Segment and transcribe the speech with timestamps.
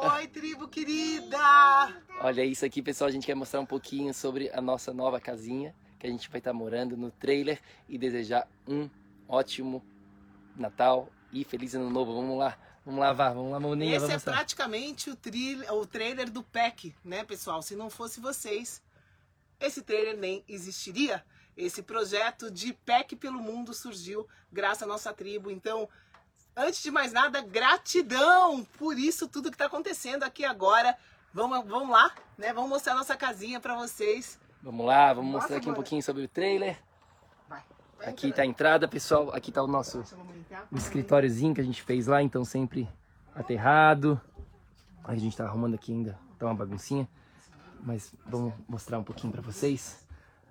[0.00, 1.36] Oi, tribo querida!
[2.20, 3.08] Olha isso aqui, pessoal.
[3.08, 6.38] A gente quer mostrar um pouquinho sobre a nossa nova casinha que a gente vai
[6.38, 8.88] estar morando no trailer e desejar um
[9.28, 9.84] ótimo
[10.54, 12.14] Natal e feliz ano novo.
[12.14, 13.96] Vamos lá, vamos lavar, vamos lá, Moninha.
[13.96, 17.60] Esse é praticamente o, trailer, o trailer do PEC, né, pessoal?
[17.60, 18.80] Se não fosse vocês,
[19.58, 21.24] esse trailer nem existiria.
[21.56, 25.50] Esse projeto de PEC pelo mundo surgiu graças à nossa tribo.
[25.50, 25.88] Então,
[26.56, 30.96] Antes de mais nada, gratidão por isso tudo que está acontecendo aqui agora.
[31.32, 32.52] Vamos, vamos lá, né?
[32.52, 34.38] Vamos mostrar nossa casinha para vocês.
[34.62, 36.76] Vamos lá, vamos Nossa, mostrar aqui um pouquinho sobre o trailer.
[37.48, 37.62] Vai,
[37.96, 39.32] vai aqui está a entrada, pessoal.
[39.32, 40.02] Aqui está o nosso
[40.70, 42.88] o escritóriozinho que a gente fez lá, então sempre
[43.34, 44.20] aterrado.
[45.04, 47.08] A gente está arrumando aqui ainda, tá uma baguncinha.
[47.80, 50.04] Mas vamos mostrar um pouquinho para vocês.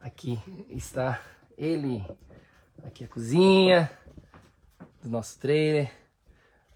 [0.00, 0.40] Aqui
[0.70, 1.20] está
[1.58, 2.02] ele.
[2.86, 3.90] Aqui a cozinha
[5.02, 5.90] do nosso trailer.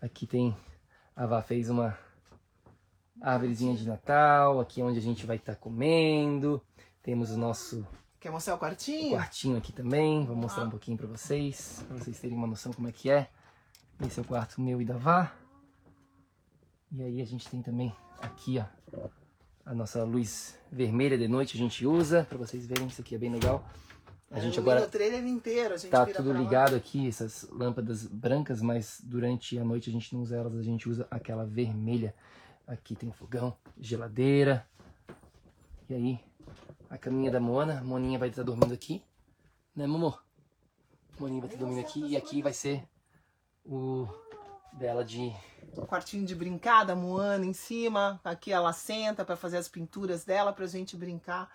[0.00, 0.56] Aqui tem
[1.16, 1.96] a Vá fez uma
[3.20, 6.60] árvorezinha de Natal, aqui é onde a gente vai estar tá comendo.
[7.02, 7.86] Temos o nosso
[8.24, 9.08] Quer mostrar o quartinho?
[9.08, 10.66] O quartinho aqui também, vou mostrar ah.
[10.66, 13.28] um pouquinho para vocês, para vocês terem uma noção como é que é.
[14.00, 15.30] Esse é o quarto meu e da Vá.
[16.90, 19.08] E aí a gente tem também aqui, ó,
[19.66, 23.18] a nossa luz vermelha de noite a gente usa, para vocês verem, isso aqui é
[23.18, 23.62] bem legal.
[24.34, 28.60] A gente agora o trailer inteiro, a gente tá tudo ligado aqui, essas lâmpadas brancas,
[28.60, 32.12] mas durante a noite a gente não usa elas, a gente usa aquela vermelha.
[32.66, 34.66] Aqui tem fogão, geladeira.
[35.88, 36.20] E aí,
[36.90, 39.04] a caminha da Mona, Moninha vai estar dormindo aqui,
[39.74, 40.18] né, Momo?
[41.16, 42.82] Moninha vai estar dormindo aqui e aqui vai ser
[43.64, 44.08] o
[44.72, 45.32] dela de
[45.76, 48.20] o quartinho de brincar da Moana em cima.
[48.24, 51.48] Aqui ela senta para fazer as pinturas dela pra gente brincar.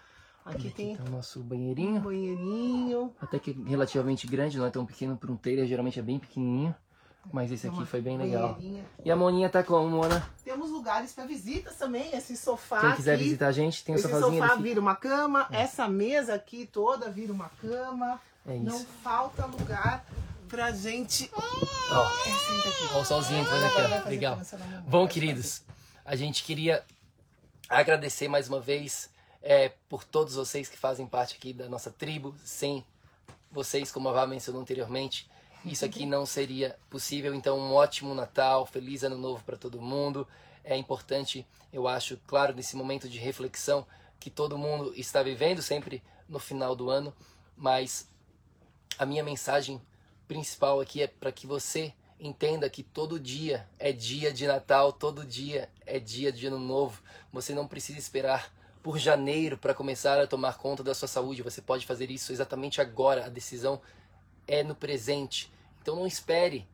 [0.45, 1.97] Aqui, aqui tem tá o nosso banheirinho.
[1.97, 3.15] Um banheirinho.
[3.21, 6.75] Até que relativamente grande, não é tão pequeno para um trailer, geralmente é bem pequenininho.
[7.31, 8.57] Mas esse aqui foi bem legal.
[9.03, 10.27] E a Moninha tá como, Mona?
[10.43, 13.97] Temos lugares para visitas também, esse sofá Quem quiser aqui, visitar a gente, tem o
[13.97, 14.43] esse sofazinho.
[14.43, 15.61] Esse sofá vira uma cama, é.
[15.61, 18.19] essa mesa aqui toda vira uma cama.
[18.47, 18.65] É isso.
[18.65, 20.03] Não falta lugar
[20.47, 21.29] pra gente...
[21.91, 22.07] Ó,
[22.95, 22.99] oh.
[22.99, 24.39] o solzinho entrando aqui, Legal.
[24.87, 25.61] Bom, queridos,
[26.03, 26.83] a gente queria
[27.67, 29.09] agradecer mais uma vez
[29.41, 32.35] é, por todos vocês que fazem parte aqui da nossa tribo.
[32.43, 32.85] Sem
[33.51, 35.29] vocês, como a Vá mencionou anteriormente,
[35.65, 37.33] isso aqui não seria possível.
[37.33, 40.27] Então, um ótimo Natal, feliz Ano Novo para todo mundo.
[40.63, 43.85] É importante, eu acho, claro, nesse momento de reflexão
[44.19, 47.13] que todo mundo está vivendo sempre no final do ano,
[47.55, 48.07] mas
[48.97, 49.81] a minha mensagem
[50.27, 55.25] principal aqui é para que você entenda que todo dia é dia de Natal, todo
[55.25, 57.01] dia é dia de Ano Novo.
[57.31, 61.43] Você não precisa esperar por janeiro para começar a tomar conta da sua saúde.
[61.43, 63.25] Você pode fazer isso exatamente agora.
[63.25, 63.81] A decisão
[64.47, 65.51] é no presente.
[65.81, 66.67] Então não espere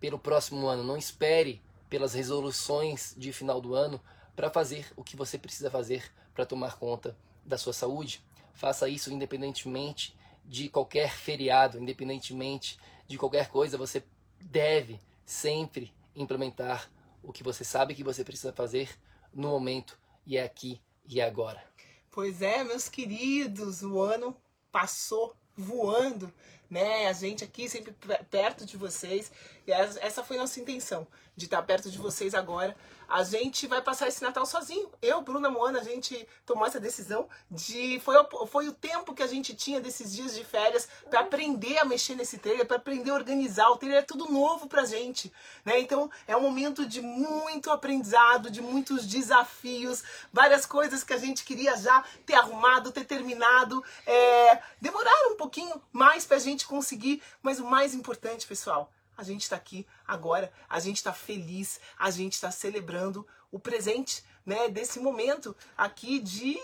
[0.00, 4.00] pelo próximo ano, não espere pelas resoluções de final do ano
[4.34, 8.22] para fazer o que você precisa fazer para tomar conta da sua saúde.
[8.52, 14.02] Faça isso independentemente de qualquer feriado, independentemente de qualquer coisa, você
[14.40, 16.90] deve sempre implementar
[17.22, 18.98] o que você sabe que você precisa fazer
[19.32, 21.62] no momento e é aqui e agora?
[22.10, 24.36] Pois é, meus queridos, o ano
[24.70, 26.32] passou voando,
[26.70, 27.06] né?
[27.08, 27.94] A gente aqui sempre
[28.30, 29.30] perto de vocês.
[29.66, 31.06] E essa foi nossa intenção,
[31.36, 32.76] de estar perto de vocês agora.
[33.08, 34.90] A gente vai passar esse Natal sozinho.
[35.00, 38.14] Eu, Bruna Moana, a gente tomou essa decisão de foi
[38.46, 42.14] foi o tempo que a gente tinha desses dias de férias para aprender a mexer
[42.14, 43.68] nesse trailer, para aprender a organizar.
[43.70, 45.32] O trailer é tudo novo pra gente,
[45.64, 45.78] né?
[45.80, 50.02] Então, é um momento de muito aprendizado, de muitos desafios,
[50.32, 55.23] várias coisas que a gente queria já ter arrumado, ter terminado, é, demoraram
[55.54, 60.52] pouquinho mais pra gente conseguir, mas o mais importante, pessoal, a gente está aqui agora,
[60.68, 66.58] a gente está feliz, a gente está celebrando o presente, né, desse momento aqui de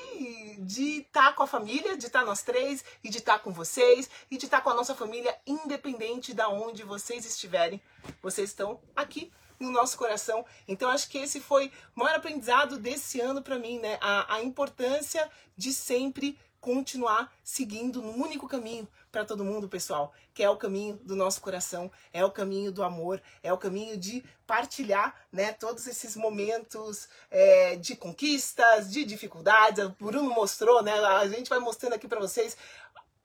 [0.58, 3.38] de estar tá com a família, de estar tá nós três e de estar tá
[3.38, 7.80] com vocês e de estar tá com a nossa família, independente da onde vocês estiverem,
[8.20, 10.44] vocês estão aqui no nosso coração.
[10.66, 14.42] Então acho que esse foi o maior aprendizado desse ano para mim, né, a, a
[14.42, 20.56] importância de sempre continuar seguindo um único caminho para todo mundo, pessoal, que é o
[20.56, 25.52] caminho do nosso coração, é o caminho do amor, é o caminho de partilhar, né,
[25.52, 29.84] todos esses momentos é, de conquistas, de dificuldades.
[29.84, 32.56] O Bruno mostrou, né, a gente vai mostrando aqui para vocês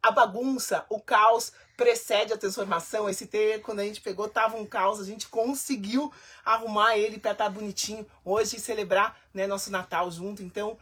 [0.02, 3.10] a bagunça, o caos precede a transformação.
[3.10, 7.32] Esse ter, quando a gente pegou, tava um caos, a gente conseguiu arrumar ele para
[7.32, 10.44] estar tá bonitinho hoje e celebrar, né, nosso Natal junto.
[10.44, 10.78] Então,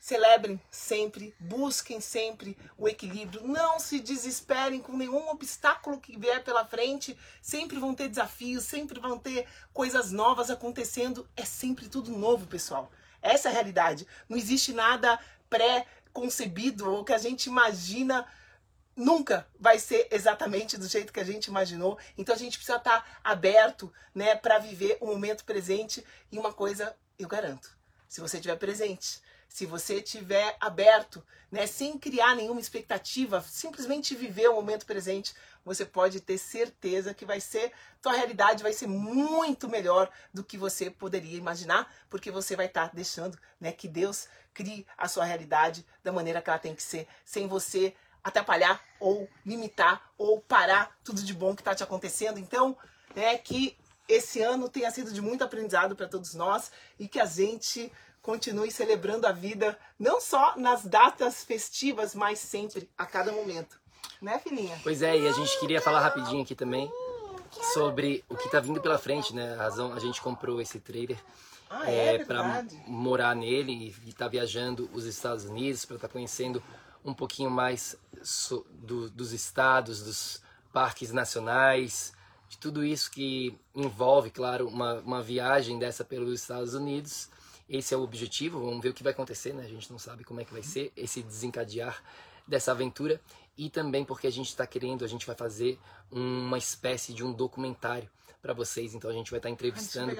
[0.00, 6.64] Celebrem sempre, busquem sempre o equilíbrio, não se desesperem com nenhum obstáculo que vier pela
[6.64, 7.16] frente.
[7.42, 11.28] Sempre vão ter desafios, sempre vão ter coisas novas acontecendo.
[11.36, 12.90] É sempre tudo novo, pessoal.
[13.20, 14.06] Essa é a realidade.
[14.26, 15.20] Não existe nada
[15.50, 18.26] pré-concebido ou que a gente imagina
[18.96, 21.98] nunca vai ser exatamente do jeito que a gente imaginou.
[22.16, 26.02] Então a gente precisa estar aberto, né, para viver o momento presente.
[26.32, 27.76] E uma coisa eu garanto:
[28.08, 29.20] se você estiver presente,
[29.50, 35.84] se você tiver aberto, né, sem criar nenhuma expectativa, simplesmente viver o momento presente, você
[35.84, 40.88] pode ter certeza que vai ser, tua realidade vai ser muito melhor do que você
[40.88, 45.84] poderia imaginar, porque você vai estar tá deixando, né, que Deus crie a sua realidade
[46.02, 47.92] da maneira que ela tem que ser, sem você
[48.22, 52.38] atrapalhar ou limitar ou parar tudo de bom que está te acontecendo.
[52.38, 52.76] Então,
[53.16, 53.76] é que
[54.10, 57.90] esse ano tenha sido de muito aprendizado para todos nós e que a gente
[58.20, 63.80] continue celebrando a vida, não só nas datas festivas, mas sempre, a cada momento.
[64.20, 64.78] Né, filhinha?
[64.82, 66.90] Pois é, e a gente queria falar rapidinho aqui também
[67.72, 69.54] sobre o que está vindo pela frente, né?
[69.54, 71.18] A razão, a gente comprou esse trailer
[71.70, 76.08] ah, é, é para morar nele e estar tá viajando os Estados Unidos, para estar
[76.08, 76.62] tá conhecendo
[77.04, 80.42] um pouquinho mais so, do, dos estados, dos
[80.72, 82.12] parques nacionais,
[82.50, 87.30] de tudo isso que envolve, claro, uma, uma viagem dessa pelos Estados Unidos
[87.70, 89.62] esse é o objetivo, vamos ver o que vai acontecer, né?
[89.62, 92.02] A gente não sabe como é que vai ser esse desencadear
[92.44, 93.20] dessa aventura
[93.56, 95.78] e também porque a gente está querendo, a gente vai fazer
[96.10, 98.10] uma espécie de um documentário
[98.42, 98.92] para vocês.
[98.92, 100.16] Então a gente vai estar tá entrevistando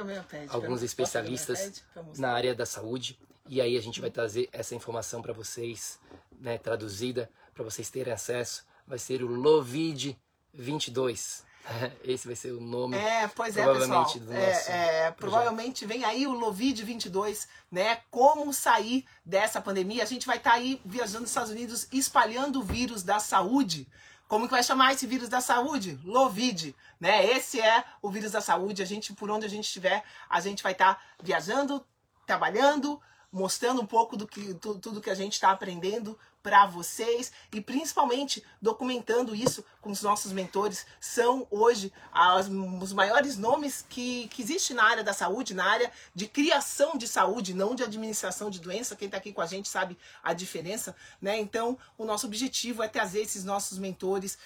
[0.49, 1.83] alguns especialistas
[2.17, 3.19] na área da saúde
[3.49, 5.99] e aí a gente vai trazer essa informação para vocês,
[6.41, 8.65] né, traduzida para vocês terem acesso.
[8.87, 10.17] Vai ser o Lovid
[10.55, 11.50] 22.
[12.05, 12.97] Esse vai ser o nome.
[12.97, 14.07] É, pois é, pessoal.
[14.31, 18.01] É, é, provavelmente vem aí o Lovid 22, né?
[18.11, 20.03] Como sair dessa pandemia?
[20.03, 23.87] A gente vai estar tá aí viajando nos Estados Unidos, espalhando o vírus da saúde.
[24.29, 25.99] Como que vai chamar esse vírus da saúde?
[26.05, 27.27] Lovid, né?
[27.27, 28.83] Esse é o vírus da saúde.
[28.83, 31.85] A gente, por onde a gente estiver, a gente vai estar tá viajando,
[32.27, 33.01] trabalhando,
[33.33, 38.43] mostrando um pouco do que tudo que a gente está aprendendo para vocês e principalmente
[38.61, 40.87] documentando isso com os nossos mentores.
[41.01, 45.93] São hoje as, os maiores nomes que, que existe na área da saúde, na área
[46.15, 48.97] de criação de saúde, não de administração de doença.
[48.97, 51.39] Quem está aqui com a gente sabe a diferença, né?
[51.39, 54.39] Então, o nosso objetivo é trazer esses nossos mentores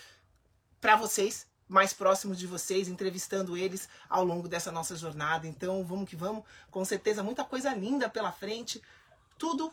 [0.80, 5.44] para vocês, mais próximos de vocês, entrevistando eles ao longo dessa nossa jornada.
[5.44, 6.44] Então, vamos que vamos.
[6.70, 8.80] Com certeza, muita coisa linda pela frente.
[9.36, 9.72] Tudo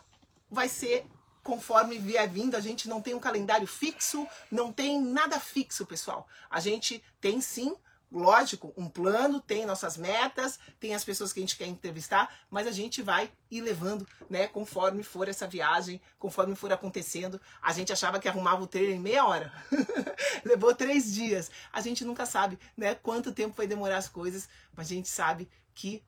[0.50, 1.06] vai ser
[1.44, 2.58] conforme vier vindo.
[2.58, 6.28] A gente não tem um calendário fixo, não tem nada fixo, pessoal.
[6.50, 7.76] A gente tem sim
[8.12, 12.68] lógico, um plano, tem nossas metas, tem as pessoas que a gente quer entrevistar, mas
[12.68, 17.40] a gente vai ir levando, né, conforme for essa viagem, conforme for acontecendo.
[17.62, 19.54] A gente achava que arrumava o trailer em meia hora.
[20.44, 21.50] Levou três dias.
[21.72, 25.50] A gente nunca sabe, né, quanto tempo vai demorar as coisas, mas a gente sabe
[25.74, 26.04] que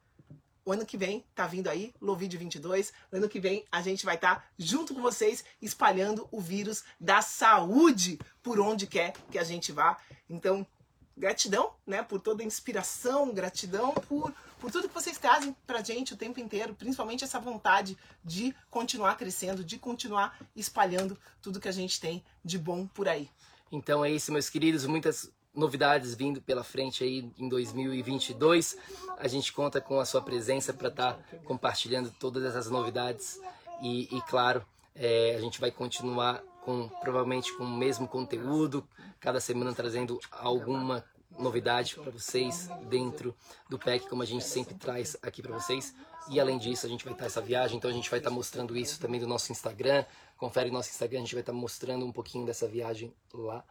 [0.66, 2.94] o ano que vem tá vindo aí, Lovídeo 22.
[3.12, 7.22] Ano que vem a gente vai estar tá junto com vocês espalhando o vírus da
[7.22, 9.98] saúde por onde quer que a gente vá.
[10.30, 10.66] Então,
[11.16, 16.14] gratidão, né, por toda a inspiração, gratidão por, por tudo que vocês trazem pra gente
[16.14, 21.74] o tempo inteiro, principalmente essa vontade de continuar crescendo, de continuar espalhando tudo que a
[21.74, 23.30] gente tem de bom por aí.
[23.72, 28.78] Então é isso, meus queridos, muitas novidades vindo pela frente aí em 2022.
[29.18, 33.40] A gente conta com a sua presença para estar tá compartilhando todas essas novidades
[33.82, 34.66] e, e claro,
[34.96, 38.88] é, a gente vai continuar com provavelmente com o mesmo conteúdo,
[39.20, 41.04] cada semana trazendo alguma
[41.38, 43.36] novidade para vocês dentro
[43.70, 45.96] do PEC, como a gente sempre traz aqui para vocês.
[46.30, 48.78] E além disso, a gente vai estar essa viagem, então a gente vai estar mostrando
[48.78, 50.06] isso também no nosso Instagram.
[50.38, 53.64] Confere nosso Instagram, a gente vai estar mostrando um pouquinho dessa viagem lá.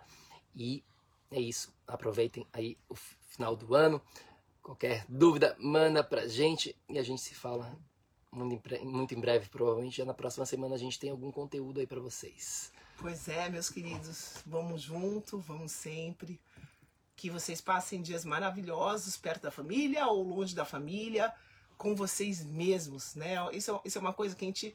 [0.55, 0.85] E
[1.31, 1.73] é isso.
[1.87, 4.03] Aproveitem aí o final do ano.
[4.63, 7.77] Qualquer dúvida, manda pra gente e a gente se fala
[8.31, 12.01] muito em breve, provavelmente já na próxima semana a gente tem algum conteúdo aí para
[12.01, 12.73] vocês.
[13.03, 16.41] Pois é, meus queridos, vamos junto, vamos sempre.
[17.17, 21.35] Que vocês passem dias maravilhosos perto da família ou longe da família,
[21.77, 23.35] com vocês mesmos, né?
[23.53, 24.73] Isso é, isso é uma coisa que a gente,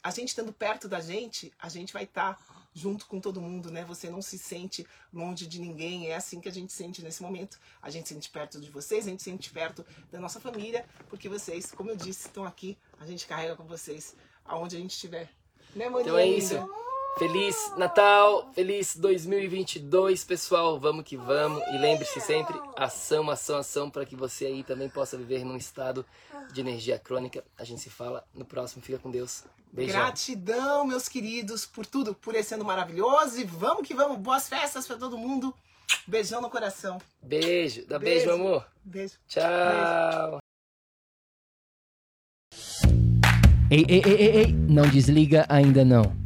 [0.00, 3.68] a gente estando perto da gente, a gente vai estar tá junto com todo mundo,
[3.68, 3.84] né?
[3.84, 6.06] Você não se sente longe de ninguém.
[6.06, 7.58] É assim que a gente sente nesse momento.
[7.82, 11.72] A gente sente perto de vocês, a gente sente perto da nossa família, porque vocês,
[11.72, 12.78] como eu disse, estão aqui.
[13.00, 15.28] A gente carrega com vocês aonde a gente estiver.
[15.74, 15.86] Né?
[15.86, 16.54] Então é isso.
[17.18, 20.78] Feliz Natal, feliz 2022, pessoal.
[20.78, 21.62] Vamos que vamos.
[21.68, 26.04] E lembre-se sempre: ação, ação, ação, para que você aí também possa viver num estado
[26.52, 27.42] de energia crônica.
[27.56, 28.82] A gente se fala no próximo.
[28.82, 29.44] Fica com Deus.
[29.72, 29.98] Beijão.
[29.98, 33.40] Gratidão, meus queridos, por tudo, por esse ano maravilhoso.
[33.40, 34.18] E vamos que vamos.
[34.18, 35.54] Boas festas para todo mundo.
[36.06, 36.98] Beijão no coração.
[37.22, 37.86] Beijo.
[37.86, 38.66] Dá beijo, beijo amor.
[38.84, 39.14] Beijo.
[39.26, 40.38] Tchau.
[40.38, 40.40] Beijo.
[43.70, 44.52] Ei, ei, ei, ei, ei.
[44.52, 46.25] Não desliga ainda não